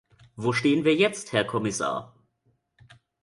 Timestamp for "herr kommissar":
1.31-2.15